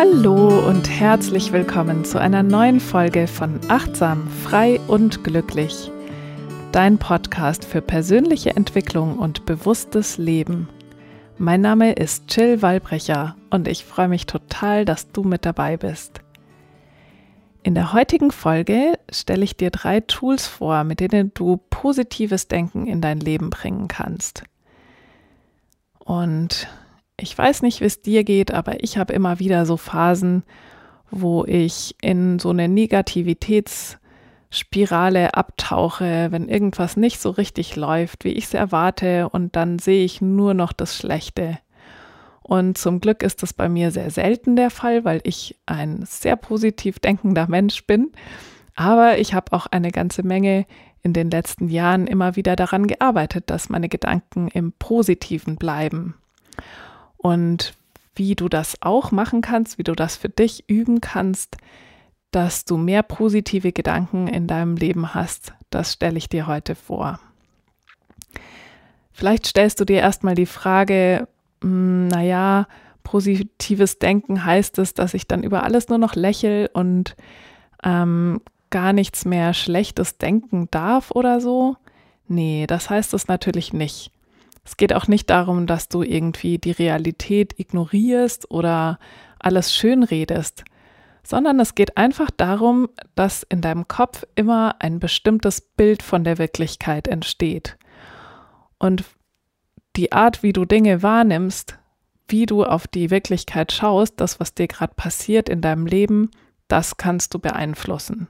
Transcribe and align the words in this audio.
Hallo 0.00 0.66
und 0.66 0.88
herzlich 0.88 1.52
willkommen 1.52 2.06
zu 2.06 2.18
einer 2.18 2.42
neuen 2.42 2.80
Folge 2.80 3.26
von 3.26 3.60
Achtsam, 3.68 4.30
Frei 4.30 4.80
und 4.88 5.24
Glücklich. 5.24 5.92
Dein 6.72 6.96
Podcast 6.96 7.66
für 7.66 7.82
persönliche 7.82 8.56
Entwicklung 8.56 9.18
und 9.18 9.44
bewusstes 9.44 10.16
Leben. 10.16 10.70
Mein 11.36 11.60
Name 11.60 11.92
ist 11.92 12.34
Jill 12.34 12.62
Wallbrecher 12.62 13.36
und 13.50 13.68
ich 13.68 13.84
freue 13.84 14.08
mich 14.08 14.24
total, 14.24 14.86
dass 14.86 15.12
du 15.12 15.22
mit 15.22 15.44
dabei 15.44 15.76
bist. 15.76 16.22
In 17.62 17.74
der 17.74 17.92
heutigen 17.92 18.30
Folge 18.30 18.98
stelle 19.12 19.44
ich 19.44 19.58
dir 19.58 19.70
drei 19.70 20.00
Tools 20.00 20.46
vor, 20.46 20.82
mit 20.82 21.00
denen 21.00 21.34
du 21.34 21.58
positives 21.68 22.48
Denken 22.48 22.86
in 22.86 23.02
dein 23.02 23.20
Leben 23.20 23.50
bringen 23.50 23.86
kannst. 23.86 24.44
Und 25.98 26.68
ich 27.20 27.36
weiß 27.36 27.62
nicht, 27.62 27.80
wie 27.80 27.86
es 27.86 28.02
dir 28.02 28.24
geht, 28.24 28.52
aber 28.52 28.82
ich 28.82 28.98
habe 28.98 29.12
immer 29.12 29.38
wieder 29.38 29.66
so 29.66 29.76
Phasen, 29.76 30.42
wo 31.10 31.44
ich 31.44 31.94
in 32.00 32.38
so 32.38 32.50
eine 32.50 32.68
Negativitätsspirale 32.68 35.34
abtauche, 35.34 36.28
wenn 36.30 36.48
irgendwas 36.48 36.96
nicht 36.96 37.20
so 37.20 37.30
richtig 37.30 37.74
läuft, 37.76 38.24
wie 38.24 38.32
ich 38.32 38.44
es 38.44 38.54
erwarte, 38.54 39.28
und 39.28 39.56
dann 39.56 39.78
sehe 39.78 40.04
ich 40.04 40.20
nur 40.20 40.54
noch 40.54 40.72
das 40.72 40.96
Schlechte. 40.96 41.58
Und 42.42 42.78
zum 42.78 43.00
Glück 43.00 43.22
ist 43.22 43.42
das 43.42 43.52
bei 43.52 43.68
mir 43.68 43.90
sehr 43.92 44.10
selten 44.10 44.56
der 44.56 44.70
Fall, 44.70 45.04
weil 45.04 45.20
ich 45.24 45.56
ein 45.66 46.00
sehr 46.04 46.36
positiv 46.36 46.98
denkender 46.98 47.46
Mensch 47.48 47.86
bin. 47.86 48.10
Aber 48.74 49.18
ich 49.18 49.34
habe 49.34 49.52
auch 49.52 49.66
eine 49.66 49.92
ganze 49.92 50.22
Menge 50.24 50.66
in 51.02 51.12
den 51.12 51.30
letzten 51.30 51.68
Jahren 51.68 52.06
immer 52.06 52.36
wieder 52.36 52.56
daran 52.56 52.86
gearbeitet, 52.86 53.50
dass 53.50 53.68
meine 53.68 53.88
Gedanken 53.88 54.48
im 54.48 54.72
Positiven 54.72 55.56
bleiben. 55.56 56.14
Und 57.22 57.74
wie 58.14 58.34
du 58.34 58.48
das 58.48 58.76
auch 58.80 59.12
machen 59.12 59.42
kannst, 59.42 59.78
wie 59.78 59.82
du 59.82 59.92
das 59.92 60.16
für 60.16 60.28
dich 60.28 60.64
üben 60.68 61.00
kannst, 61.00 61.58
dass 62.30 62.64
du 62.64 62.76
mehr 62.76 63.02
positive 63.02 63.72
Gedanken 63.72 64.26
in 64.26 64.46
deinem 64.46 64.76
Leben 64.76 65.14
hast, 65.14 65.52
das 65.68 65.92
stelle 65.92 66.16
ich 66.16 66.28
dir 66.28 66.46
heute 66.46 66.74
vor. 66.74 67.20
Vielleicht 69.12 69.46
stellst 69.46 69.80
du 69.80 69.84
dir 69.84 69.98
erstmal 69.98 70.34
die 70.34 70.46
Frage, 70.46 71.28
hm, 71.60 72.08
naja, 72.08 72.66
positives 73.02 73.98
Denken 73.98 74.44
heißt 74.44 74.78
es, 74.78 74.94
dass 74.94 75.14
ich 75.14 75.26
dann 75.26 75.42
über 75.42 75.62
alles 75.62 75.88
nur 75.88 75.98
noch 75.98 76.14
lächel 76.14 76.70
und 76.72 77.16
ähm, 77.82 78.40
gar 78.70 78.92
nichts 78.92 79.24
mehr 79.24 79.52
Schlechtes 79.52 80.16
denken 80.16 80.68
darf 80.70 81.10
oder 81.10 81.40
so? 81.40 81.76
Nee, 82.28 82.66
das 82.66 82.88
heißt 82.88 83.12
es 83.12 83.28
natürlich 83.28 83.72
nicht. 83.72 84.12
Es 84.70 84.76
geht 84.76 84.92
auch 84.92 85.08
nicht 85.08 85.30
darum, 85.30 85.66
dass 85.66 85.88
du 85.88 86.04
irgendwie 86.04 86.58
die 86.58 86.70
Realität 86.70 87.58
ignorierst 87.58 88.52
oder 88.52 89.00
alles 89.40 89.74
schön 89.74 90.04
redest, 90.04 90.62
sondern 91.24 91.58
es 91.58 91.74
geht 91.74 91.96
einfach 91.96 92.30
darum, 92.30 92.88
dass 93.16 93.42
in 93.42 93.62
deinem 93.62 93.88
Kopf 93.88 94.24
immer 94.36 94.76
ein 94.78 95.00
bestimmtes 95.00 95.60
Bild 95.60 96.04
von 96.04 96.22
der 96.22 96.38
Wirklichkeit 96.38 97.08
entsteht. 97.08 97.78
Und 98.78 99.02
die 99.96 100.12
Art, 100.12 100.44
wie 100.44 100.52
du 100.52 100.64
Dinge 100.64 101.02
wahrnimmst, 101.02 101.76
wie 102.28 102.46
du 102.46 102.62
auf 102.62 102.86
die 102.86 103.10
Wirklichkeit 103.10 103.72
schaust, 103.72 104.20
das, 104.20 104.38
was 104.38 104.54
dir 104.54 104.68
gerade 104.68 104.94
passiert 104.94 105.48
in 105.48 105.62
deinem 105.62 105.86
Leben, 105.86 106.30
das 106.68 106.96
kannst 106.96 107.34
du 107.34 107.40
beeinflussen. 107.40 108.28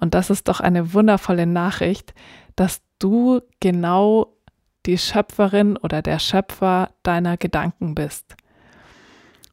Und 0.00 0.14
das 0.14 0.28
ist 0.28 0.48
doch 0.48 0.58
eine 0.58 0.92
wundervolle 0.92 1.46
Nachricht, 1.46 2.14
dass 2.56 2.80
du 2.98 3.42
genau 3.60 4.34
die 4.86 4.98
Schöpferin 4.98 5.76
oder 5.76 6.02
der 6.02 6.18
Schöpfer 6.18 6.90
deiner 7.02 7.36
Gedanken 7.36 7.94
bist. 7.94 8.36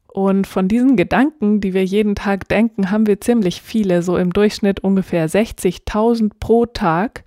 Und 0.08 0.48
von 0.48 0.70
diesen 0.70 0.96
Gedanken, 0.96 1.60
die 1.60 1.74
wir 1.74 1.84
jeden 1.84 2.16
Tag 2.16 2.48
denken, 2.48 2.90
haben 2.90 3.06
wir 3.06 3.20
ziemlich 3.20 3.62
viele, 3.62 4.02
so 4.02 4.16
im 4.16 4.32
Durchschnitt 4.32 4.80
ungefähr 4.80 5.30
60.000 5.30 6.32
pro 6.40 6.66
Tag, 6.66 7.26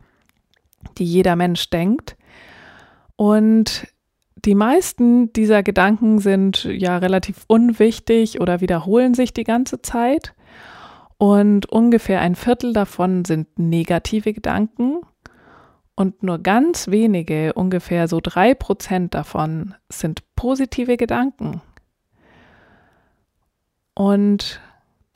die 0.97 1.05
jeder 1.05 1.37
Mensch 1.37 1.69
denkt. 1.69 2.17
Und 3.17 3.89
die 4.45 4.55
meisten 4.55 5.33
dieser 5.35 5.63
Gedanken 5.63 6.19
sind 6.19 6.65
ja 6.65 6.97
relativ 6.97 7.45
unwichtig 7.47 8.41
oder 8.41 8.63
wiederholen 8.63 9.13
sich 9.13 9.35
die 9.35 9.45
ganze 9.45 9.83
Zeit. 9.83 10.35
Und 11.19 11.67
ungefähr 11.67 12.21
ein 12.21 12.37
Viertel 12.37 12.73
davon 12.73 13.25
sind 13.25 13.59
negative 13.59 14.33
Gedanken. 14.33 15.01
Und 15.99 16.23
nur 16.23 16.39
ganz 16.39 16.87
wenige, 16.87 17.55
ungefähr 17.55 18.07
so 18.07 18.21
drei 18.23 18.55
Prozent 18.55 19.15
davon, 19.15 19.75
sind 19.89 20.23
positive 20.37 20.97
Gedanken. 20.97 21.61
Und 23.95 24.61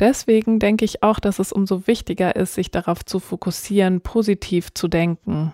deswegen 0.00 0.58
denke 0.58 0.84
ich 0.84 1.04
auch, 1.04 1.20
dass 1.20 1.38
es 1.38 1.52
umso 1.52 1.86
wichtiger 1.86 2.34
ist, 2.34 2.54
sich 2.54 2.72
darauf 2.72 3.04
zu 3.04 3.20
fokussieren, 3.20 4.00
positiv 4.00 4.74
zu 4.74 4.88
denken. 4.88 5.52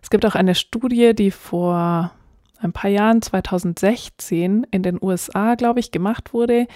Es 0.00 0.08
gibt 0.08 0.24
auch 0.24 0.36
eine 0.36 0.54
Studie, 0.54 1.14
die 1.14 1.30
vor 1.30 2.12
ein 2.60 2.72
paar 2.72 2.88
Jahren, 2.88 3.20
2016, 3.20 4.66
in 4.70 4.82
den 4.82 4.98
USA, 5.02 5.54
glaube 5.54 5.80
ich, 5.80 5.90
gemacht 5.90 6.32
wurde 6.32 6.66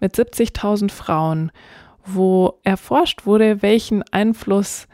mit 0.00 0.16
70.000 0.16 0.90
Frauen, 0.90 1.52
wo 2.04 2.58
erforscht 2.64 3.26
wurde, 3.26 3.62
welchen 3.62 4.02
Einfluss 4.10 4.88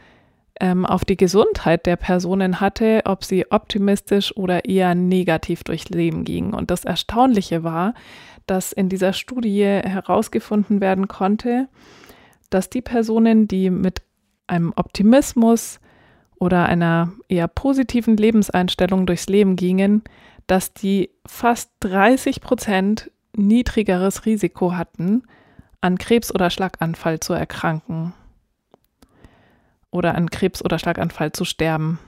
ähm, 0.61 0.85
auf 0.85 1.03
die 1.03 1.17
Gesundheit 1.17 1.87
der 1.87 1.95
Personen 1.95 2.61
hatte, 2.61 3.01
ob 3.05 3.25
sie 3.25 3.51
optimistisch 3.51 4.37
oder 4.37 4.63
eher 4.65 4.93
negativ 4.93 5.63
durchs 5.63 5.89
Leben 5.89 6.23
gingen. 6.23 6.53
Und 6.53 6.69
das 6.69 6.85
Erstaunliche 6.85 7.63
war, 7.63 7.95
dass 8.45 8.71
in 8.71 8.87
dieser 8.87 9.11
Studie 9.13 9.63
herausgefunden 9.65 10.79
werden 10.79 11.07
konnte, 11.07 11.67
dass 12.51 12.69
die 12.69 12.81
Personen, 12.81 13.47
die 13.47 13.71
mit 13.71 14.03
einem 14.45 14.71
Optimismus 14.75 15.79
oder 16.39 16.67
einer 16.67 17.11
eher 17.27 17.47
positiven 17.47 18.15
Lebenseinstellung 18.15 19.07
durchs 19.07 19.27
Leben 19.27 19.55
gingen, 19.55 20.03
dass 20.45 20.73
die 20.73 21.09
fast 21.25 21.71
30 21.79 22.39
Prozent 22.39 23.09
niedrigeres 23.35 24.25
Risiko 24.27 24.75
hatten, 24.75 25.23
an 25.79 25.97
Krebs 25.97 26.33
oder 26.33 26.51
Schlaganfall 26.51 27.19
zu 27.19 27.33
erkranken 27.33 28.13
oder 29.91 30.15
an 30.15 30.29
Krebs 30.29 30.63
oder 30.63 30.79
Schlaganfall 30.79 31.31
zu 31.31 31.45
sterben. 31.45 31.99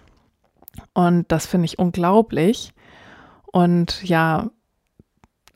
Und 0.94 1.32
das 1.32 1.46
finde 1.46 1.66
ich 1.66 1.80
unglaublich. 1.80 2.74
Und 3.52 4.04
ja, 4.04 4.50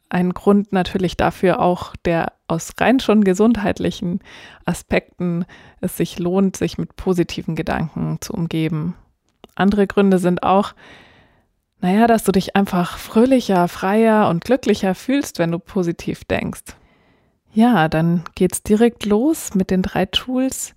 ein 0.10 0.34
Grund 0.34 0.72
natürlich 0.72 1.18
dafür 1.18 1.60
auch, 1.60 1.96
der 2.06 2.34
aus 2.48 2.74
rein 2.80 3.00
schon 3.00 3.24
gesundheitlichen 3.24 4.22
Aspekten 4.66 5.46
es 5.82 5.98
sich 5.98 6.18
lohnt, 6.20 6.56
sich 6.56 6.78
mit 6.78 6.96
positiven 6.96 7.56
Gedanken 7.56 8.18
zu 8.22 8.34
umgeben. 8.34 8.96
Andere 9.56 9.88
Gründe 9.88 10.20
sind 10.20 10.44
auch, 10.44 10.74
naja, 11.82 12.08
dass 12.08 12.24
du 12.24 12.32
dich 12.32 12.56
einfach 12.56 12.98
fröhlicher, 12.98 13.68
freier 13.68 14.30
und 14.30 14.44
glücklicher 14.44 14.96
fühlst, 14.96 15.40
wenn 15.40 15.52
du 15.52 15.60
positiv 15.60 16.24
denkst. 16.24 16.76
Ja, 17.54 17.88
dann 17.90 18.24
geht's 18.36 18.64
direkt 18.64 19.06
los 19.06 19.56
mit 19.56 19.72
den 19.72 19.82
drei 19.82 20.06
Tools, 20.06 20.74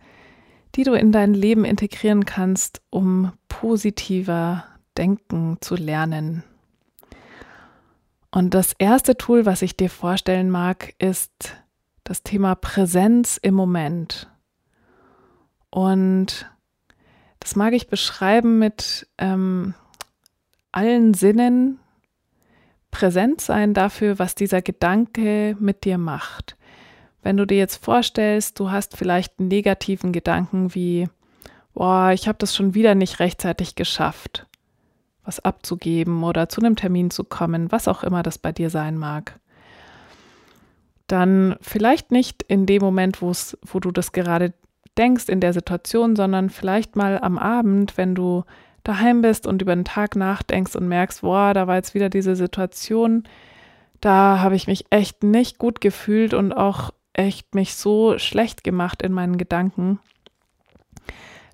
die 0.75 0.85
du 0.85 0.93
in 0.95 1.13
dein 1.13 1.35
Leben 1.35 1.65
integrieren 1.65 2.25
kannst, 2.25 2.81
um 2.91 3.33
positiver 3.49 4.65
denken 4.97 5.59
zu 5.61 5.75
lernen. 5.75 6.45
Und 8.31 8.55
das 8.55 8.75
erste 8.79 9.17
Tool, 9.17 9.45
was 9.47 9.63
ich 9.63 9.77
dir 9.77 9.91
vorstellen 9.91 10.51
mag, 10.51 10.95
ist 10.99 11.57
das 12.05 12.23
Thema 12.23 12.55
Präsenz 12.55 13.39
im 13.43 13.55
Moment. 13.55 14.29
Und 15.71 16.51
das 17.41 17.57
mag 17.57 17.73
ich 17.73 17.89
beschreiben 17.89 18.59
mit 18.59 19.09
ähm, 19.19 19.75
allen 20.73 21.15
Sinnen 21.15 21.81
präsent 22.91 23.41
sein 23.41 23.75
dafür, 23.75 24.19
was 24.19 24.34
dieser 24.34 24.63
Gedanke 24.63 25.57
mit 25.59 25.84
dir 25.84 25.99
macht. 25.99 26.57
Wenn 27.22 27.37
du 27.37 27.47
dir 27.47 27.59
jetzt 27.59 27.84
vorstellst, 27.84 28.59
du 28.59 28.71
hast 28.71 28.97
vielleicht 28.97 29.39
einen 29.39 29.49
negativen 29.49 30.13
Gedanken 30.13 30.75
wie, 30.75 31.09
boah, 31.75 32.13
ich 32.13 32.28
habe 32.28 32.39
das 32.39 32.55
schon 32.55 32.75
wieder 32.75 32.95
nicht 32.95 33.21
rechtzeitig 33.21 33.75
geschafft, 33.75 34.47
was 35.25 35.41
abzugeben 35.41 36.25
oder 36.25 36.49
zu 36.49 36.61
einem 36.61 36.77
Termin 36.77 37.11
zu 37.11 37.25
kommen, 37.25 37.71
was 37.71 37.89
auch 37.89 38.03
immer 38.03 38.22
das 38.22 38.39
bei 38.39 38.53
dir 38.53 38.71
sein 38.71 38.97
mag. 38.97 39.39
Dann 41.07 41.57
vielleicht 41.61 42.13
nicht 42.13 42.43
in 42.45 42.67
dem 42.67 42.81
Moment, 42.81 43.21
wo 43.21 43.81
du 43.81 43.91
das 43.91 44.13
gerade 44.13 44.55
denkst 44.97 45.28
in 45.28 45.41
der 45.41 45.53
Situation, 45.53 46.16
sondern 46.16 46.51
vielleicht 46.51 46.97
mal 46.97 47.19
am 47.21 47.39
Abend, 47.39 47.97
wenn 47.97 48.15
du 48.15 48.45
daheim 48.84 49.21
bist 49.21 49.47
und 49.47 49.61
über 49.61 49.75
den 49.75 49.84
Tag 49.84 50.16
nachdenkst 50.16 50.75
und 50.75 50.89
merkst, 50.89 51.21
boah, 51.21 51.53
da 51.53 51.66
war 51.66 51.77
jetzt 51.77 51.95
wieder 51.95 52.09
diese 52.09 52.34
Situation, 52.34 53.25
da 54.01 54.39
habe 54.41 54.57
ich 54.57 54.66
mich 54.66 54.87
echt 54.91 55.23
nicht 55.23 55.59
gut 55.59 55.81
gefühlt 55.81 56.33
und 56.33 56.53
auch 56.53 56.91
echt 57.21 57.55
mich 57.55 57.75
so 57.75 58.19
schlecht 58.19 58.65
gemacht 58.65 59.03
in 59.03 59.13
meinen 59.13 59.39
Gedanken, 59.39 60.01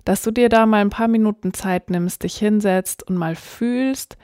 dass 0.05 0.21
du 0.21 0.31
dir 0.31 0.49
da 0.49 0.65
mal 0.65 0.81
ein 0.81 0.89
paar 0.89 1.07
Minuten 1.07 1.53
Zeit 1.53 1.89
nimmst, 1.89 2.23
dich 2.23 2.37
hinsetzt 2.37 3.03
und 3.03 3.17
mal 3.17 3.35
fühlst, 3.35 4.17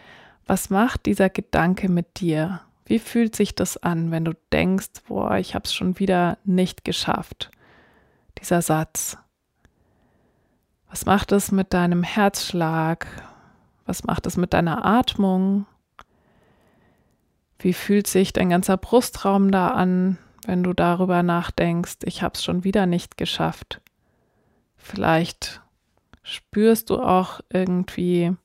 was 0.45 0.69
macht 0.69 1.06
dieser 1.06 1.30
Gedanke 1.30 1.90
mit 1.90 2.19
dir? 2.19 2.62
Wie 2.86 3.00
fühlt 3.00 3.36
sich 3.36 3.56
das 3.56 3.78
an, 3.78 4.12
wenn 4.12 4.25
du 4.25 4.34
denkst, 4.51 5.04
boah, 5.07 5.38
ich 5.38 5.56
habe 5.56 5.63
es 5.66 5.74
schon 5.74 6.00
wieder 6.00 6.38
nicht 6.44 6.84
geschafft? 6.84 7.50
Dieser 8.39 8.62
Satz. 8.62 9.18
Was 10.89 11.06
macht 11.06 11.31
es 11.31 11.51
mit 11.51 11.74
deinem 11.74 12.04
Herzschlag? 12.04 13.07
Was 13.86 14.04
macht 14.04 14.25
es 14.25 14.38
mit 14.38 14.54
deiner 14.54 14.86
Atmung? 14.86 15.66
Wie 17.60 17.74
fühlt 17.74 18.07
sich 18.07 18.34
dein 18.34 18.50
ganzer 18.50 18.78
Brustraum 18.78 19.50
da 19.50 19.69
an, 19.69 20.18
wenn 20.48 20.63
du 20.63 20.74
darüber 20.74 21.24
nachdenkst, 21.24 22.00
ich 22.04 22.22
habe 22.22 22.34
es 22.36 22.44
schon 22.44 22.63
wieder 22.63 22.86
nicht 22.86 23.18
geschafft? 23.18 23.81
Vielleicht 24.78 25.62
spürst 26.24 26.90
du 26.90 27.00
auch 27.00 27.42
irgendwie 27.50 28.36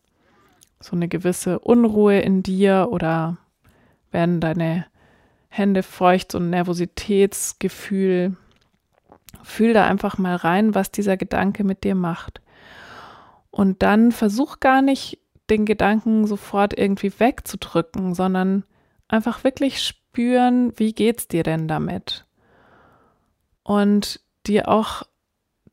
so 0.81 0.95
eine 0.95 1.09
gewisse 1.09 1.59
Unruhe 1.59 2.21
in 2.21 2.43
dir 2.43 2.89
oder 2.91 3.37
werden 4.11 4.41
deine 4.41 4.87
Hände 5.49 5.83
feucht, 5.83 6.33
so 6.33 6.39
ein 6.39 6.51
Nervositätsgefühl. 6.51 8.37
Fühl 9.43 9.73
da 9.73 9.87
einfach 9.87 10.19
mal 10.19 10.37
rein, 10.37 10.75
was 10.75 10.91
dieser 10.91 11.17
Gedanke 11.17 11.65
mit 11.65 11.85
dir 11.85 11.95
macht. 11.95 12.41
Und 13.51 13.83
dann 13.83 14.13
versuch 14.13 14.61
gar 14.61 14.83
nicht, 14.83 15.19
den 15.51 15.65
Gedanken 15.65 16.27
sofort 16.27 16.79
irgendwie 16.79 17.13
wegzudrücken, 17.19 18.15
sondern 18.15 18.65
einfach 19.09 19.45
wirklich 19.45 19.83
spüren, 20.09 20.73
wie 20.77 20.93
geht's 20.93 21.29
dir 21.29 21.43
denn 21.43 21.69
damit? 21.69 22.25
Und 23.63 24.21
dir 24.47 24.69
auch 24.69 25.03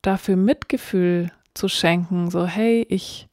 dafür 0.02 0.36
Mitgefühl 0.36 1.32
zu 1.54 1.68
schenken, 1.68 2.30
so 2.30 2.46
hey, 2.46 2.86
ich 2.90 3.28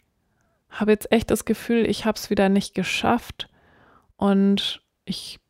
habe 0.70 0.93
jetzt 0.93 1.10
echt 1.12 1.31
das 1.31 1.44
Gefühl, 1.44 1.87
ich 1.87 2.06
habe 2.06 2.16
es 2.16 2.31
wieder 2.31 2.49
nicht 2.49 2.75
geschafft 2.75 3.49
und 4.16 4.82
ich 5.04 5.40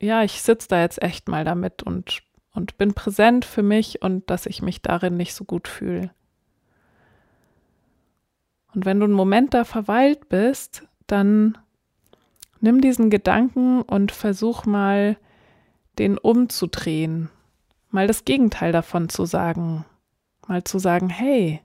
ja, 0.00 0.22
ich 0.22 0.42
sitze 0.42 0.68
da 0.68 0.80
jetzt 0.80 1.02
echt 1.02 1.28
mal 1.28 1.44
damit 1.44 1.82
und 1.82 2.22
und 2.54 2.78
bin 2.78 2.94
präsent 2.94 3.44
für 3.44 3.62
mich 3.62 4.02
und 4.02 4.30
dass 4.30 4.46
ich 4.46 4.62
mich 4.62 4.82
darin 4.82 5.16
nicht 5.16 5.34
so 5.34 5.44
gut 5.44 5.68
fühle. 5.68 6.10
Und 8.74 8.84
wenn 8.84 9.00
du 9.00 9.04
einen 9.04 9.14
Moment 9.14 9.54
da 9.54 9.64
verweilt 9.64 10.28
bist, 10.28 10.86
dann 11.06 11.58
nimm 12.60 12.80
diesen 12.80 13.10
Gedanken 13.10 13.82
und 13.82 14.12
versuch 14.12 14.64
mal, 14.64 15.16
den 15.98 16.18
umzudrehen, 16.18 17.28
mal 17.90 18.06
das 18.06 18.24
Gegenteil 18.24 18.72
davon 18.72 19.08
zu 19.08 19.24
sagen, 19.24 19.84
mal 20.46 20.64
zu 20.64 20.78
sagen, 20.78 21.08
hey, 21.08 21.60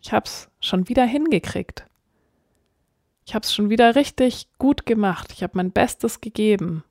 ich 0.00 0.12
hab's 0.12 0.50
schon 0.60 0.88
wieder 0.88 1.04
hingekriegt. 1.04 1.86
Ich 3.24 3.34
hab's 3.34 3.54
schon 3.54 3.70
wieder 3.70 3.94
richtig 3.94 4.48
gut 4.58 4.84
gemacht. 4.84 5.32
Ich 5.32 5.42
habe 5.42 5.52
mein 5.56 5.70
Bestes 5.70 6.20
gegeben 6.20 6.82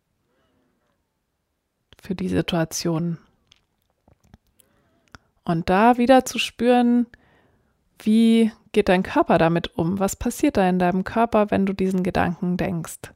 für 2.02 2.16
die 2.16 2.30
Situation. 2.30 3.18
Und 5.44 5.70
da 5.70 5.98
wieder 5.98 6.24
zu 6.26 6.40
spüren, 6.40 7.08
wie 8.00 8.52
geht 8.72 8.90
dein 8.90 9.04
Körper 9.04 9.38
damit 9.38 9.78
um? 9.78 10.00
Was 10.00 10.16
passiert 10.16 10.58
da 10.58 10.68
in 10.70 10.80
deinem 10.80 11.04
Körper, 11.04 11.52
wenn 11.52 11.66
du 11.66 11.74
diesen 11.74 12.04
Gedanken 12.04 12.58
denkst? 12.58 13.12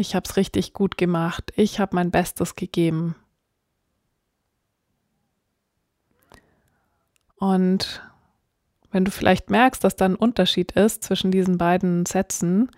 Ich 0.00 0.14
habe 0.14 0.24
es 0.28 0.36
richtig 0.36 0.74
gut 0.74 0.96
gemacht. 0.96 1.52
Ich 1.56 1.80
habe 1.80 1.96
mein 1.96 2.12
Bestes 2.12 2.54
gegeben. 2.54 3.16
Und 7.34 8.00
wenn 8.92 9.04
du 9.04 9.10
vielleicht 9.10 9.50
merkst, 9.50 9.82
dass 9.82 9.96
da 9.96 10.04
ein 10.04 10.14
Unterschied 10.14 10.70
ist 10.72 11.02
zwischen 11.02 11.32
diesen 11.32 11.58
beiden 11.58 12.06
Sätzen, 12.06 12.70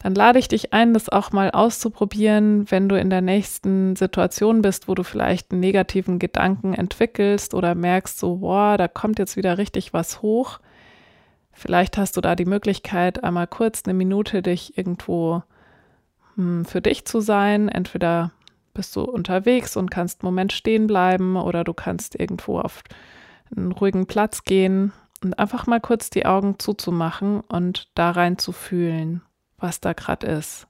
dann 0.00 0.16
lade 0.16 0.40
ich 0.40 0.48
dich 0.48 0.72
ein, 0.72 0.94
das 0.94 1.08
auch 1.08 1.30
mal 1.30 1.52
auszuprobieren, 1.52 2.68
wenn 2.72 2.88
du 2.88 2.98
in 2.98 3.08
der 3.08 3.22
nächsten 3.22 3.94
Situation 3.94 4.62
bist, 4.62 4.88
wo 4.88 4.96
du 4.96 5.04
vielleicht 5.04 5.52
einen 5.52 5.60
negativen 5.60 6.18
Gedanken 6.18 6.74
entwickelst 6.74 7.54
oder 7.54 7.76
merkst, 7.76 8.18
so, 8.18 8.38
boah, 8.38 8.78
da 8.78 8.88
kommt 8.88 9.20
jetzt 9.20 9.36
wieder 9.36 9.58
richtig 9.58 9.92
was 9.92 10.22
hoch. 10.22 10.58
Vielleicht 11.52 11.96
hast 11.98 12.16
du 12.16 12.20
da 12.20 12.34
die 12.34 12.46
Möglichkeit, 12.46 13.22
einmal 13.22 13.46
kurz 13.46 13.82
eine 13.84 13.94
Minute 13.94 14.42
dich 14.42 14.76
irgendwo 14.76 15.44
hm, 16.38 16.64
für 16.64 16.80
dich 16.80 17.04
zu 17.04 17.20
sein. 17.20 17.68
Entweder 17.68 18.32
bist 18.72 18.96
du 18.96 19.02
unterwegs 19.02 19.76
und 19.76 19.90
kannst 19.90 20.22
einen 20.22 20.28
Moment 20.28 20.52
stehen 20.52 20.86
bleiben 20.86 21.36
oder 21.36 21.64
du 21.64 21.74
kannst 21.74 22.18
irgendwo 22.18 22.58
auf 22.60 22.82
einen 23.54 23.72
ruhigen 23.72 24.06
Platz 24.06 24.44
gehen 24.44 24.92
und 25.22 25.38
einfach 25.38 25.66
mal 25.66 25.80
kurz 25.80 26.10
die 26.10 26.26
Augen 26.26 26.58
zuzumachen 26.58 27.40
und 27.40 27.88
da 27.94 28.10
rein 28.10 28.38
zu 28.38 28.52
fühlen 28.52 29.22
was 29.58 29.80
da 29.80 29.92
gerade 29.92 30.26
ist. 30.26 30.66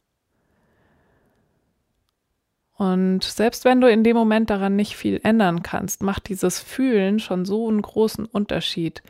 Und 2.76 3.25
selbst 3.25 3.64
wenn 3.64 3.81
du 3.81 3.91
in 3.91 4.05
dem 4.05 4.17
Moment 4.17 4.50
daran 4.50 4.76
nicht 4.76 4.97
viel 4.97 5.21
ändern 5.25 5.62
kannst, 5.62 6.03
macht 6.03 6.29
dieses 6.29 6.61
Fühlen 6.61 7.19
schon 7.19 7.44
so 7.44 7.69
einen 7.69 7.82
großen 7.82 8.25
Unterschied, 8.25 9.03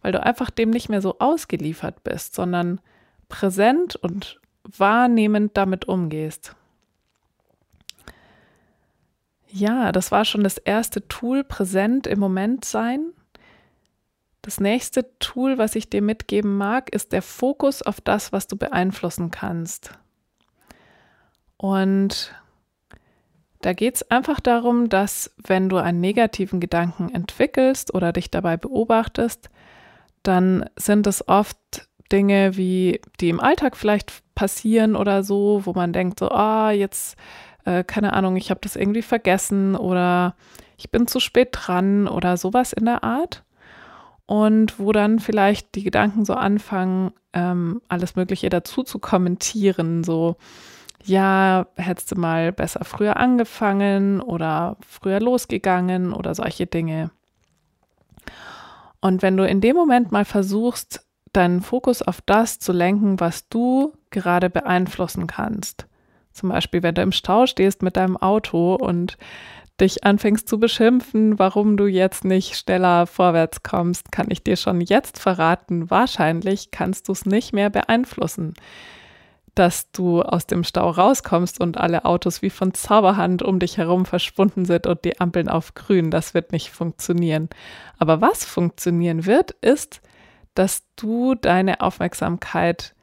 weil 0.00 0.12
du 0.12 0.22
einfach 0.22 0.50
dem 0.50 0.70
nicht 0.70 0.88
mehr 0.88 1.00
so 1.00 1.18
ausgeliefert 1.18 2.04
bist, 2.04 2.34
sondern 2.34 2.80
präsent 3.28 3.96
und 3.96 4.40
wahrnehmend 4.76 5.56
damit 5.56 5.86
umgehst. 5.86 6.54
Ja, 9.48 9.92
das 9.92 10.12
war 10.12 10.24
schon 10.24 10.44
das 10.44 10.58
erste 10.58 11.06
Tool, 11.08 11.44
präsent 11.44 12.06
im 12.06 12.18
Moment 12.18 12.64
sein. 12.64 13.12
Das 14.42 14.60
nächste 14.60 15.18
Tool, 15.18 15.58
was 15.58 15.74
ich 15.74 15.88
dir 15.88 16.02
mitgeben 16.02 16.56
mag, 16.56 16.94
ist 16.94 17.12
der 17.12 17.22
Fokus 17.22 17.82
auf 17.82 18.00
das, 18.00 18.32
was 18.32 18.46
du 18.46 18.56
beeinflussen 18.56 19.30
kannst. 19.30 19.92
Und 21.56 22.34
da 23.62 23.72
geht 23.72 23.96
es 23.96 24.10
einfach 24.10 24.40
darum, 24.40 24.88
dass 24.88 25.34
wenn 25.38 25.68
du 25.68 25.78
einen 25.78 26.00
negativen 26.00 26.60
Gedanken 26.60 27.08
entwickelst 27.12 27.94
oder 27.94 28.12
dich 28.12 28.30
dabei 28.30 28.56
beobachtest, 28.56 29.50
dann 30.22 30.68
sind 30.76 31.06
es 31.06 31.26
oft 31.26 31.88
Dinge, 32.12 32.56
wie 32.56 33.00
die 33.20 33.28
im 33.28 33.40
Alltag 33.40 33.76
vielleicht 33.76 34.12
passieren 34.36 34.94
oder 34.94 35.24
so, 35.24 35.62
wo 35.64 35.72
man 35.72 35.92
denkt, 35.92 36.20
so, 36.20 36.30
ah, 36.30 36.70
jetzt, 36.70 37.16
äh, 37.64 37.82
keine 37.82 38.12
Ahnung, 38.12 38.36
ich 38.36 38.50
habe 38.50 38.60
das 38.62 38.76
irgendwie 38.76 39.02
vergessen 39.02 39.74
oder 39.74 40.36
ich 40.76 40.92
bin 40.92 41.08
zu 41.08 41.18
spät 41.18 41.48
dran 41.50 42.06
oder 42.06 42.36
sowas 42.36 42.72
in 42.72 42.84
der 42.84 43.02
Art 43.02 43.42
und 44.26 44.78
wo 44.78 44.92
dann 44.92 45.18
vielleicht 45.18 45.74
die 45.74 45.82
Gedanken 45.82 46.24
so 46.24 46.34
anfangen, 46.34 47.12
ähm, 47.32 47.80
alles 47.88 48.14
Mögliche 48.14 48.48
dazu 48.48 48.84
zu 48.84 49.00
kommentieren, 49.00 50.04
so 50.04 50.36
ja, 51.04 51.66
hättest 51.76 52.10
du 52.10 52.16
mal 52.16 52.52
besser 52.52 52.84
früher 52.84 53.16
angefangen 53.16 54.20
oder 54.20 54.76
früher 54.86 55.20
losgegangen 55.20 56.12
oder 56.12 56.34
solche 56.34 56.66
Dinge. 56.66 57.10
Und 59.00 59.22
wenn 59.22 59.36
du 59.36 59.46
in 59.46 59.60
dem 59.60 59.76
Moment 59.76 60.10
mal 60.10 60.24
versuchst, 60.24 61.06
deinen 61.32 61.60
Fokus 61.60 62.02
auf 62.02 62.20
das 62.22 62.58
zu 62.58 62.72
lenken, 62.72 63.20
was 63.20 63.48
du 63.48 63.92
gerade 64.16 64.48
beeinflussen 64.48 65.26
kannst. 65.26 65.86
Zum 66.32 66.48
Beispiel, 66.48 66.82
wenn 66.82 66.94
du 66.94 67.02
im 67.02 67.12
Stau 67.12 67.46
stehst 67.46 67.82
mit 67.82 67.96
deinem 67.96 68.16
Auto 68.16 68.74
und 68.74 69.18
dich 69.78 70.04
anfängst 70.04 70.48
zu 70.48 70.58
beschimpfen, 70.58 71.38
warum 71.38 71.76
du 71.76 71.86
jetzt 71.86 72.24
nicht 72.24 72.56
schneller 72.56 73.06
vorwärts 73.06 73.62
kommst, 73.62 74.10
kann 74.10 74.28
ich 74.30 74.42
dir 74.42 74.56
schon 74.56 74.80
jetzt 74.80 75.18
verraten, 75.18 75.90
wahrscheinlich 75.90 76.70
kannst 76.70 77.08
du 77.08 77.12
es 77.12 77.26
nicht 77.26 77.52
mehr 77.52 77.68
beeinflussen, 77.68 78.54
dass 79.54 79.90
du 79.90 80.22
aus 80.22 80.46
dem 80.46 80.64
Stau 80.64 80.88
rauskommst 80.88 81.60
und 81.60 81.76
alle 81.76 82.06
Autos 82.06 82.40
wie 82.40 82.50
von 82.50 82.72
Zauberhand 82.72 83.42
um 83.42 83.58
dich 83.58 83.76
herum 83.76 84.06
verschwunden 84.06 84.64
sind 84.64 84.86
und 84.86 85.04
die 85.04 85.20
Ampeln 85.20 85.48
auf 85.48 85.74
grün. 85.74 86.10
Das 86.10 86.32
wird 86.32 86.52
nicht 86.52 86.70
funktionieren. 86.70 87.50
Aber 87.98 88.22
was 88.22 88.46
funktionieren 88.46 89.26
wird, 89.26 89.50
ist, 89.60 90.00
dass 90.54 90.84
du 90.96 91.34
deine 91.34 91.82
Aufmerksamkeit 91.82 92.95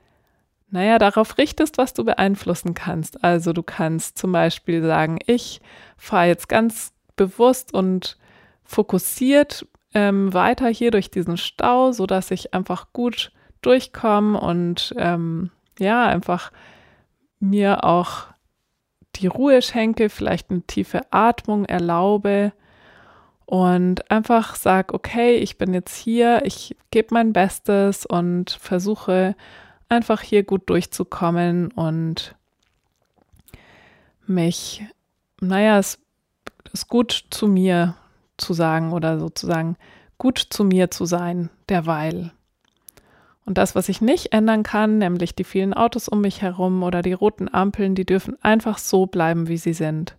naja, 0.73 0.97
darauf 0.97 1.37
richtest, 1.37 1.77
was 1.77 1.93
du 1.93 2.03
beeinflussen 2.03 2.73
kannst. 2.73 3.23
Also 3.23 3.53
du 3.53 3.61
kannst 3.61 4.17
zum 4.17 4.31
Beispiel 4.31 4.81
sagen, 4.81 5.19
ich 5.27 5.61
fahre 5.97 6.25
jetzt 6.25 6.49
ganz 6.49 6.93
bewusst 7.15 7.75
und 7.75 8.17
fokussiert 8.63 9.67
ähm, 9.93 10.33
weiter 10.33 10.67
hier 10.69 10.89
durch 10.89 11.11
diesen 11.11 11.37
Stau, 11.37 11.91
so 11.91 12.07
dass 12.07 12.31
ich 12.31 12.55
einfach 12.55 12.87
gut 12.91 13.31
durchkomme 13.61 14.39
und 14.39 14.95
ähm, 14.97 15.51
ja, 15.77 16.07
einfach 16.07 16.51
mir 17.39 17.83
auch 17.83 18.25
die 19.17 19.27
Ruhe 19.27 19.61
schenke, 19.61 20.09
vielleicht 20.09 20.49
eine 20.49 20.63
tiefe 20.63 21.01
Atmung 21.11 21.65
erlaube 21.65 22.51
und 23.45 24.09
einfach 24.09 24.55
sag, 24.55 24.91
okay, 24.91 25.35
ich 25.35 25.59
bin 25.59 25.71
jetzt 25.75 25.95
hier, 25.95 26.41
ich 26.45 26.75
gebe 26.89 27.13
mein 27.13 27.31
Bestes 27.31 28.07
und 28.07 28.49
versuche 28.49 29.35
einfach 29.89 30.21
hier 30.21 30.43
gut 30.43 30.69
durchzukommen 30.69 31.71
und 31.71 32.35
mich, 34.25 34.83
naja, 35.41 35.77
es 35.77 35.99
ist 36.71 36.87
gut 36.87 37.25
zu 37.29 37.47
mir 37.47 37.95
zu 38.37 38.53
sagen 38.53 38.93
oder 38.93 39.19
sozusagen 39.19 39.77
gut 40.17 40.37
zu 40.37 40.63
mir 40.63 40.89
zu 40.89 41.05
sein 41.05 41.49
derweil. 41.69 42.31
Und 43.45 43.57
das, 43.57 43.75
was 43.75 43.89
ich 43.89 44.01
nicht 44.01 44.31
ändern 44.31 44.63
kann, 44.63 44.97
nämlich 44.97 45.35
die 45.35 45.43
vielen 45.43 45.73
Autos 45.73 46.07
um 46.07 46.21
mich 46.21 46.41
herum 46.41 46.81
oder 46.81 47.01
die 47.01 47.13
roten 47.13 47.53
Ampeln, 47.53 47.93
die 47.93 48.05
dürfen 48.05 48.41
einfach 48.41 48.77
so 48.77 49.05
bleiben, 49.05 49.47
wie 49.47 49.57
sie 49.57 49.73
sind. 49.73 50.15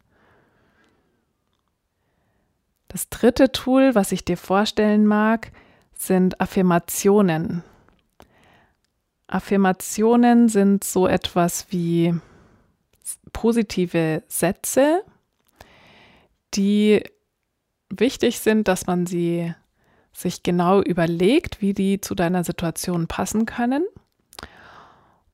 Das 2.88 3.08
dritte 3.08 3.50
Tool, 3.50 3.94
was 3.94 4.12
ich 4.12 4.24
dir 4.24 4.36
vorstellen 4.36 5.06
mag, 5.06 5.50
sind 5.94 6.40
Affirmationen. 6.40 7.64
Affirmationen 9.26 10.48
sind 10.48 10.84
so 10.84 11.06
etwas 11.06 11.66
wie 11.70 12.14
positive 13.32 14.22
Sätze, 14.28 15.02
die 16.54 17.02
wichtig 17.90 18.40
sind, 18.40 18.68
dass 18.68 18.86
man 18.86 19.06
sie 19.06 19.54
sich 20.12 20.42
genau 20.42 20.80
überlegt, 20.80 21.60
wie 21.60 21.74
die 21.74 22.00
zu 22.00 22.14
deiner 22.14 22.44
Situation 22.44 23.08
passen 23.08 23.46
können 23.46 23.84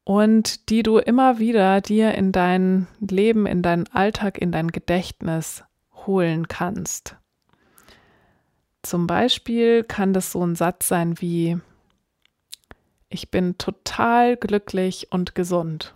und 0.05 0.71
die 0.71 0.83
du 0.83 0.99
immer 0.99 1.39
wieder 1.39 1.81
dir 1.81 2.15
in 2.15 2.33
dein 2.33 2.87
Leben, 2.99 3.47
in 3.47 3.63
deinen 3.63 3.87
Alltag, 3.89 4.39
in 4.39 4.53
dein 4.53 4.69
Gedächtnis 4.69 5.63
holen 6.07 6.49
kannst. 6.49 7.17
Zum 8.83 9.07
Beispiel 9.07 9.85
kann 9.85 10.15
das 10.15 10.33
so 10.33 10.45
ein 10.45 10.55
Satz 10.55 10.89
sein 10.89 11.21
wie, 11.21 11.59
ich 13.11 13.31
bin 13.31 13.59
total 13.59 14.37
glücklich 14.37 15.09
und 15.11 15.35
gesund. 15.35 15.93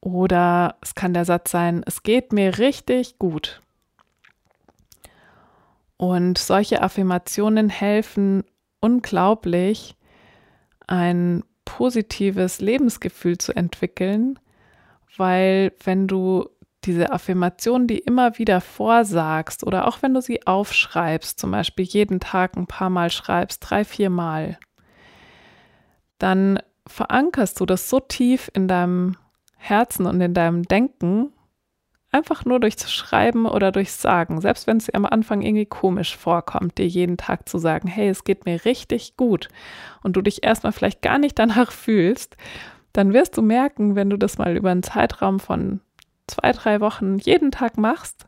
Oder 0.00 0.76
es 0.80 0.96
kann 0.96 1.14
der 1.14 1.24
Satz 1.24 1.52
sein, 1.52 1.84
es 1.86 2.02
geht 2.02 2.32
mir 2.32 2.58
richtig 2.58 3.18
gut. 3.18 3.62
Und 5.96 6.38
solche 6.38 6.82
Affirmationen 6.82 7.68
helfen 7.68 8.42
unglaublich, 8.80 9.94
ein 10.88 11.44
positives 11.64 12.60
Lebensgefühl 12.60 13.38
zu 13.38 13.54
entwickeln, 13.54 14.38
weil 15.16 15.72
wenn 15.84 16.08
du 16.08 16.48
diese 16.84 17.12
Affirmation, 17.12 17.86
die 17.86 17.98
immer 17.98 18.38
wieder 18.38 18.60
vorsagst 18.60 19.64
oder 19.64 19.86
auch 19.86 20.02
wenn 20.02 20.14
du 20.14 20.20
sie 20.20 20.44
aufschreibst, 20.46 21.38
zum 21.38 21.52
Beispiel 21.52 21.84
jeden 21.84 22.18
Tag 22.18 22.56
ein 22.56 22.66
paar 22.66 22.90
Mal 22.90 23.10
schreibst, 23.10 23.60
drei, 23.60 23.84
vier 23.84 24.10
Mal, 24.10 24.58
dann 26.22 26.60
verankerst 26.86 27.58
du 27.58 27.66
das 27.66 27.90
so 27.90 27.98
tief 27.98 28.48
in 28.54 28.68
deinem 28.68 29.16
Herzen 29.56 30.06
und 30.06 30.20
in 30.20 30.34
deinem 30.34 30.62
Denken, 30.62 31.32
einfach 32.12 32.44
nur 32.44 32.60
durchs 32.60 32.92
Schreiben 32.92 33.46
oder 33.46 33.72
durchs 33.72 34.00
Sagen, 34.00 34.40
selbst 34.40 34.68
wenn 34.68 34.76
es 34.76 34.88
am 34.90 35.04
Anfang 35.04 35.42
irgendwie 35.42 35.66
komisch 35.66 36.16
vorkommt, 36.16 36.78
dir 36.78 36.86
jeden 36.86 37.16
Tag 37.16 37.48
zu 37.48 37.58
sagen, 37.58 37.88
hey, 37.88 38.08
es 38.08 38.22
geht 38.22 38.44
mir 38.44 38.64
richtig 38.64 39.16
gut 39.16 39.48
und 40.02 40.16
du 40.16 40.22
dich 40.22 40.44
erstmal 40.44 40.72
vielleicht 40.72 41.02
gar 41.02 41.18
nicht 41.18 41.38
danach 41.38 41.72
fühlst, 41.72 42.36
dann 42.92 43.12
wirst 43.12 43.36
du 43.36 43.42
merken, 43.42 43.96
wenn 43.96 44.10
du 44.10 44.16
das 44.16 44.38
mal 44.38 44.56
über 44.56 44.70
einen 44.70 44.82
Zeitraum 44.84 45.40
von 45.40 45.80
zwei, 46.28 46.52
drei 46.52 46.80
Wochen 46.80 47.18
jeden 47.18 47.50
Tag 47.50 47.78
machst, 47.78 48.26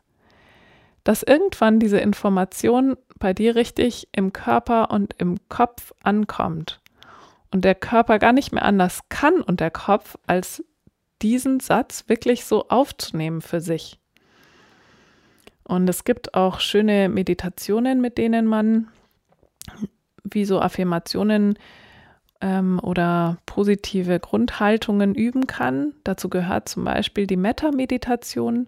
dass 1.05 1.23
irgendwann 1.23 1.79
diese 1.79 1.99
Information 1.99 2.97
bei 3.19 3.33
dir 3.33 3.55
richtig 3.55 4.09
im 4.11 4.33
Körper 4.33 4.91
und 4.91 5.13
im 5.19 5.37
Kopf 5.47 5.93
ankommt 6.03 6.81
und 7.55 7.63
der 7.63 7.73
Körper 7.73 8.19
gar 8.19 8.33
nicht 8.33 8.51
mehr 8.51 8.65
anders 8.65 8.99
kann 9.07 9.39
und 9.39 9.61
der 9.61 9.71
Kopf, 9.71 10.17
als 10.27 10.61
diesen 11.21 11.61
Satz 11.61 12.03
wirklich 12.09 12.43
so 12.43 12.67
aufzunehmen 12.67 13.39
für 13.39 13.61
sich. 13.61 13.97
Und 15.63 15.89
es 15.89 16.03
gibt 16.03 16.33
auch 16.33 16.59
schöne 16.59 17.07
Meditationen, 17.07 18.01
mit 18.01 18.17
denen 18.17 18.45
man 18.45 18.89
wie 20.25 20.43
so 20.43 20.59
Affirmationen 20.59 21.57
ähm, 22.41 22.77
oder 22.83 23.37
positive 23.45 24.19
Grundhaltungen 24.19 25.15
üben 25.15 25.47
kann. 25.47 25.93
Dazu 26.03 26.27
gehört 26.27 26.67
zum 26.67 26.83
Beispiel 26.83 27.25
die 27.25 27.37
Metta-Meditation, 27.37 28.67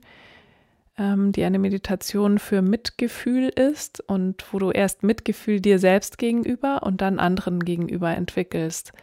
die 1.00 1.44
eine 1.44 1.60
Meditation 1.60 2.39
für 2.39 2.63
Mitgefühl 2.63 3.50
ist 3.50 4.00
und 4.10 4.51
wo 4.51 4.58
du 4.58 4.72
erst 4.72 5.04
Mitgefühl 5.04 5.60
dir 5.62 5.77
selbst 5.77 6.18
gegenüber 6.18 6.82
und 6.82 7.01
dann 7.01 7.20
anderen 7.20 7.60
gegenüber 7.60 8.16
entwickelst. 8.16 8.94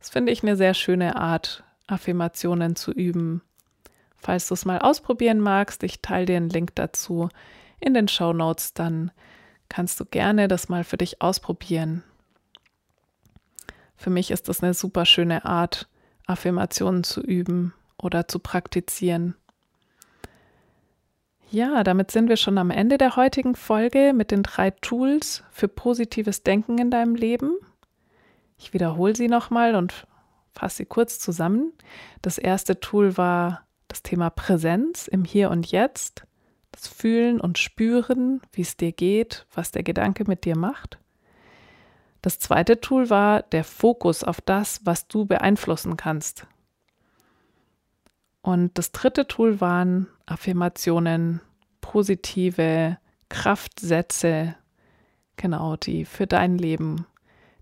Das 0.00 0.10
finde 0.10 0.32
ich 0.32 0.42
eine 0.42 0.56
sehr 0.56 0.74
schöne 0.74 1.14
Art, 1.14 1.62
Affirmationen 1.86 2.74
zu 2.74 2.90
üben. 2.90 3.42
Falls 4.16 4.48
du 4.48 4.54
es 4.54 4.64
mal 4.64 4.80
ausprobieren 4.80 5.38
magst, 5.38 5.84
ich 5.84 6.02
teile 6.02 6.26
dir 6.26 6.36
einen 6.36 6.50
Link 6.50 6.74
dazu 6.74 7.28
in 7.78 7.94
den 7.94 8.08
Show 8.08 8.32
Notes, 8.32 8.74
dann 8.74 9.12
kannst 9.68 10.00
du 10.00 10.04
gerne 10.04 10.48
das 10.48 10.68
mal 10.68 10.82
für 10.82 10.96
dich 10.96 11.22
ausprobieren. 11.22 12.02
Für 13.96 14.10
mich 14.10 14.32
ist 14.32 14.48
das 14.48 14.62
eine 14.62 14.74
super 14.74 15.06
schöne 15.06 15.44
Art, 15.44 15.88
Affirmationen 16.26 17.04
zu 17.04 17.20
üben 17.20 17.72
oder 17.98 18.26
zu 18.26 18.40
praktizieren. 18.40 19.36
Ja, 21.50 21.84
damit 21.84 22.10
sind 22.10 22.28
wir 22.28 22.36
schon 22.36 22.58
am 22.58 22.70
Ende 22.70 22.98
der 22.98 23.14
heutigen 23.14 23.54
Folge 23.54 24.12
mit 24.14 24.32
den 24.32 24.42
drei 24.42 24.70
Tools 24.72 25.44
für 25.50 25.68
positives 25.68 26.42
Denken 26.42 26.78
in 26.78 26.90
deinem 26.90 27.14
Leben. 27.14 27.56
Ich 28.58 28.74
wiederhole 28.74 29.14
sie 29.14 29.28
nochmal 29.28 29.76
und 29.76 30.06
fasse 30.52 30.78
sie 30.78 30.86
kurz 30.86 31.20
zusammen. 31.20 31.72
Das 32.20 32.38
erste 32.38 32.80
Tool 32.80 33.16
war 33.16 33.62
das 33.86 34.02
Thema 34.02 34.30
Präsenz 34.30 35.06
im 35.06 35.24
Hier 35.24 35.50
und 35.50 35.70
Jetzt, 35.70 36.24
das 36.72 36.88
Fühlen 36.88 37.40
und 37.40 37.58
Spüren, 37.58 38.40
wie 38.52 38.62
es 38.62 38.76
dir 38.76 38.90
geht, 38.90 39.46
was 39.54 39.70
der 39.70 39.84
Gedanke 39.84 40.24
mit 40.26 40.44
dir 40.44 40.58
macht. 40.58 40.98
Das 42.22 42.40
zweite 42.40 42.80
Tool 42.80 43.08
war 43.08 43.42
der 43.42 43.62
Fokus 43.62 44.24
auf 44.24 44.40
das, 44.40 44.80
was 44.84 45.06
du 45.06 45.26
beeinflussen 45.26 45.96
kannst. 45.96 46.48
Und 48.46 48.78
das 48.78 48.92
dritte 48.92 49.26
Tool 49.26 49.60
waren 49.60 50.06
Affirmationen, 50.24 51.40
positive 51.80 52.96
Kraftsätze, 53.28 54.54
genau, 55.36 55.74
die 55.74 56.04
für 56.04 56.28
dein 56.28 56.56
Leben 56.56 57.06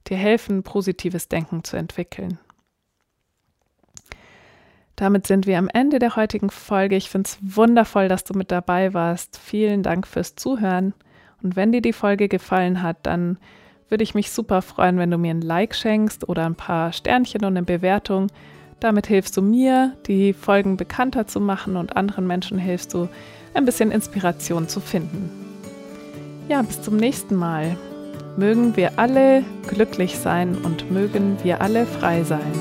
dir 0.06 0.18
helfen, 0.18 0.62
positives 0.62 1.28
Denken 1.28 1.64
zu 1.64 1.78
entwickeln. 1.78 2.38
Damit 4.94 5.26
sind 5.26 5.46
wir 5.46 5.56
am 5.56 5.70
Ende 5.72 5.98
der 5.98 6.16
heutigen 6.16 6.50
Folge. 6.50 6.96
Ich 6.96 7.08
finde 7.08 7.28
es 7.28 7.38
wundervoll, 7.40 8.08
dass 8.08 8.24
du 8.24 8.34
mit 8.34 8.50
dabei 8.50 8.92
warst. 8.92 9.38
Vielen 9.38 9.82
Dank 9.82 10.06
fürs 10.06 10.34
Zuhören. 10.34 10.92
Und 11.42 11.56
wenn 11.56 11.72
dir 11.72 11.80
die 11.80 11.94
Folge 11.94 12.28
gefallen 12.28 12.82
hat, 12.82 12.98
dann 13.06 13.38
würde 13.88 14.04
ich 14.04 14.14
mich 14.14 14.30
super 14.30 14.60
freuen, 14.60 14.98
wenn 14.98 15.10
du 15.10 15.16
mir 15.16 15.32
ein 15.32 15.40
Like 15.40 15.74
schenkst 15.74 16.28
oder 16.28 16.44
ein 16.44 16.56
paar 16.56 16.92
Sternchen 16.92 17.42
und 17.42 17.56
eine 17.56 17.62
Bewertung. 17.62 18.26
Damit 18.80 19.06
hilfst 19.06 19.36
du 19.36 19.42
mir, 19.42 19.92
die 20.06 20.32
Folgen 20.32 20.76
bekannter 20.76 21.26
zu 21.26 21.40
machen 21.40 21.76
und 21.76 21.96
anderen 21.96 22.26
Menschen 22.26 22.58
hilfst 22.58 22.92
du, 22.94 23.08
ein 23.54 23.64
bisschen 23.64 23.90
Inspiration 23.90 24.68
zu 24.68 24.80
finden. 24.80 25.30
Ja, 26.48 26.60
bis 26.62 26.82
zum 26.82 26.96
nächsten 26.96 27.36
Mal. 27.36 27.76
Mögen 28.36 28.76
wir 28.76 28.98
alle 28.98 29.44
glücklich 29.68 30.18
sein 30.18 30.56
und 30.56 30.90
mögen 30.90 31.36
wir 31.42 31.60
alle 31.60 31.86
frei 31.86 32.24
sein. 32.24 32.52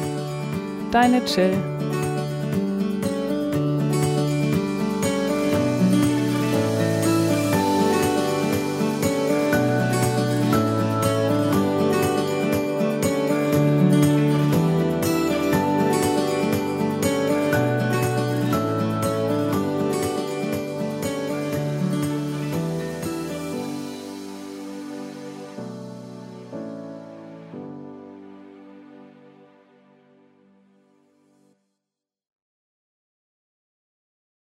Deine 0.91 1.25
Chill. 1.25 1.72